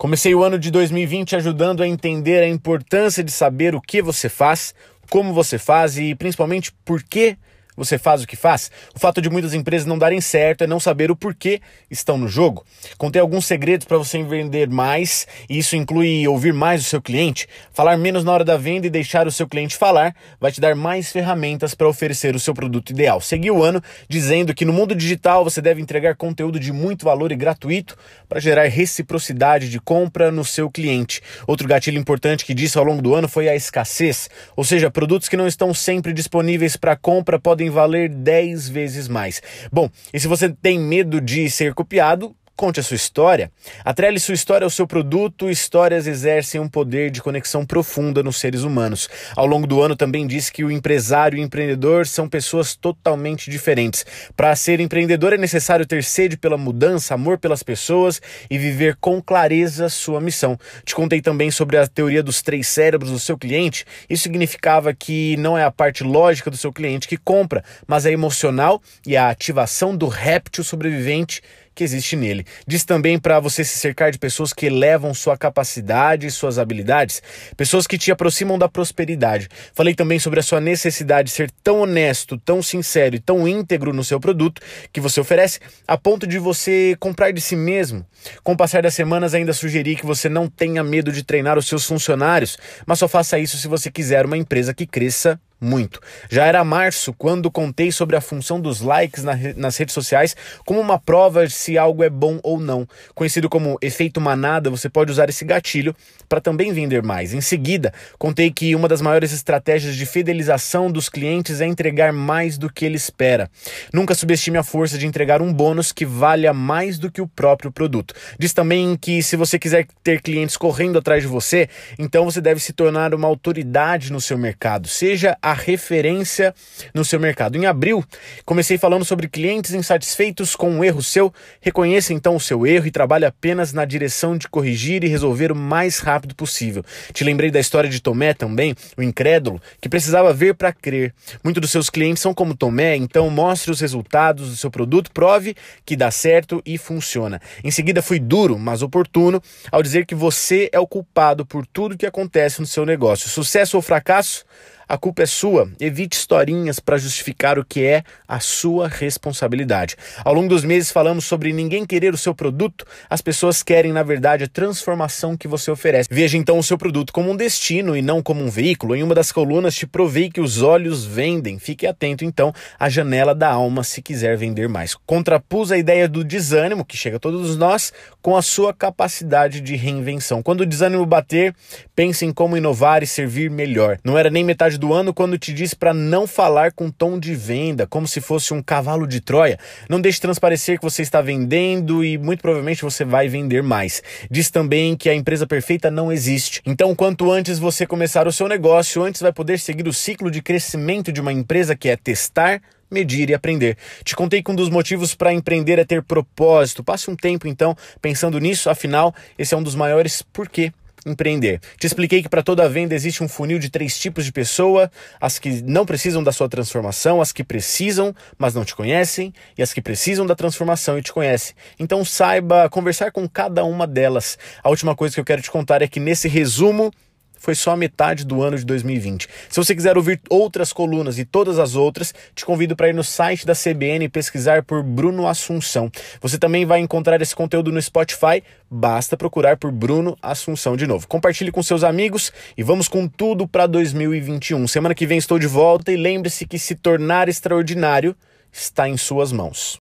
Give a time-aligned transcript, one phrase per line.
[0.00, 4.30] Comecei o ano de 2020 ajudando a entender a importância de saber o que você
[4.30, 4.74] faz,
[5.10, 7.36] como você faz e principalmente por que
[7.80, 8.70] você faz o que faz?
[8.94, 12.28] O fato de muitas empresas não darem certo é não saber o porquê estão no
[12.28, 12.62] jogo.
[12.98, 17.48] Contei alguns segredos para você vender mais, e isso inclui ouvir mais o seu cliente,
[17.72, 20.76] falar menos na hora da venda e deixar o seu cliente falar, vai te dar
[20.76, 23.18] mais ferramentas para oferecer o seu produto ideal.
[23.18, 27.32] Segui o ano dizendo que no mundo digital você deve entregar conteúdo de muito valor
[27.32, 27.96] e gratuito
[28.28, 31.22] para gerar reciprocidade de compra no seu cliente.
[31.46, 35.30] Outro gatilho importante que disse ao longo do ano foi a escassez, ou seja, produtos
[35.30, 39.40] que não estão sempre disponíveis para compra podem valer 10 vezes mais.
[39.72, 43.50] Bom, e se você tem medo de ser copiado, Conte a sua história.
[43.82, 45.48] Atrele sua história ao seu produto.
[45.48, 49.08] Histórias exercem um poder de conexão profunda nos seres humanos.
[49.34, 53.50] Ao longo do ano também disse que o empresário e o empreendedor são pessoas totalmente
[53.50, 54.04] diferentes.
[54.36, 59.22] Para ser empreendedor é necessário ter sede pela mudança, amor pelas pessoas e viver com
[59.22, 60.58] clareza sua missão.
[60.84, 63.86] Te contei também sobre a teoria dos três cérebros do seu cliente.
[64.06, 68.12] Isso significava que não é a parte lógica do seu cliente que compra, mas a
[68.12, 71.40] emocional e a ativação do réptil sobrevivente
[71.80, 72.44] que existe nele.
[72.66, 77.22] Diz também para você se cercar de pessoas que elevam sua capacidade e suas habilidades,
[77.56, 79.48] pessoas que te aproximam da prosperidade.
[79.72, 83.94] Falei também sobre a sua necessidade de ser tão honesto, tão sincero e tão íntegro
[83.94, 84.60] no seu produto
[84.92, 88.04] que você oferece, a ponto de você comprar de si mesmo.
[88.44, 91.66] Com o passar das semanas, ainda sugeri que você não tenha medo de treinar os
[91.66, 96.00] seus funcionários, mas só faça isso se você quiser uma empresa que cresça muito.
[96.28, 100.80] Já era março quando contei sobre a função dos likes na, nas redes sociais como
[100.80, 102.86] uma prova de se algo é bom ou não.
[103.14, 105.94] Conhecido como efeito manada, você pode usar esse gatilho
[106.28, 107.34] para também vender mais.
[107.34, 112.56] Em seguida, contei que uma das maiores estratégias de fidelização dos clientes é entregar mais
[112.56, 113.50] do que ele espera.
[113.92, 117.70] Nunca subestime a força de entregar um bônus que valha mais do que o próprio
[117.70, 118.14] produto.
[118.38, 122.60] Diz também que se você quiser ter clientes correndo atrás de você, então você deve
[122.60, 124.88] se tornar uma autoridade no seu mercado.
[124.88, 126.54] Seja a a referência
[126.94, 127.56] no seu mercado.
[127.56, 128.04] Em abril,
[128.44, 131.32] comecei falando sobre clientes insatisfeitos com um erro seu.
[131.60, 135.56] Reconheça então o seu erro e trabalhe apenas na direção de corrigir e resolver o
[135.56, 136.84] mais rápido possível.
[137.12, 141.12] Te lembrei da história de Tomé também, o incrédulo, que precisava ver para crer.
[141.42, 145.56] Muitos dos seus clientes são como Tomé, então mostre os resultados do seu produto, prove
[145.84, 147.40] que dá certo e funciona.
[147.64, 151.96] Em seguida, fui duro, mas oportuno, ao dizer que você é o culpado por tudo
[151.96, 153.28] que acontece no seu negócio.
[153.28, 154.44] Sucesso ou fracasso?
[154.90, 155.70] A culpa é sua.
[155.78, 159.94] Evite historinhas para justificar o que é a sua responsabilidade.
[160.24, 164.02] Ao longo dos meses falamos sobre ninguém querer o seu produto, as pessoas querem, na
[164.02, 166.08] verdade, a transformação que você oferece.
[166.10, 168.96] Veja então o seu produto como um destino e não como um veículo.
[168.96, 171.60] Em uma das colunas te provei que os olhos vendem.
[171.60, 174.96] Fique atento então à janela da alma se quiser vender mais.
[175.06, 179.76] Contrapus a ideia do desânimo, que chega a todos nós, com a sua capacidade de
[179.76, 180.42] reinvenção.
[180.42, 181.54] Quando o desânimo bater,
[181.94, 183.96] pense em como inovar e servir melhor.
[184.02, 187.34] Não era nem metade do ano quando te disse para não falar com tom de
[187.34, 189.58] venda, como se fosse um cavalo de Troia.
[189.88, 194.02] Não deixe transparecer que você está vendendo e muito provavelmente você vai vender mais.
[194.30, 196.62] Diz também que a empresa perfeita não existe.
[196.66, 200.42] Então, quanto antes você começar o seu negócio, antes vai poder seguir o ciclo de
[200.42, 203.76] crescimento de uma empresa que é testar, medir e aprender.
[204.02, 206.82] Te contei que um dos motivos para empreender é ter propósito.
[206.82, 210.72] Passe um tempo então pensando nisso, afinal, esse é um dos maiores porquê
[211.06, 211.60] empreender.
[211.78, 214.90] Te expliquei que para toda venda existe um funil de três tipos de pessoa:
[215.20, 219.62] as que não precisam da sua transformação, as que precisam, mas não te conhecem, e
[219.62, 221.54] as que precisam da transformação e te conhecem.
[221.78, 224.38] Então saiba conversar com cada uma delas.
[224.62, 226.92] A última coisa que eu quero te contar é que nesse resumo
[227.40, 229.26] foi só a metade do ano de 2020.
[229.48, 233.02] Se você quiser ouvir outras colunas e todas as outras, te convido para ir no
[233.02, 235.90] site da CBN e pesquisar por Bruno Assunção.
[236.20, 241.08] Você também vai encontrar esse conteúdo no Spotify, basta procurar por Bruno Assunção de novo.
[241.08, 244.68] Compartilhe com seus amigos e vamos com tudo para 2021.
[244.68, 248.14] Semana que vem estou de volta e lembre-se que se tornar extraordinário
[248.52, 249.68] está em suas mãos.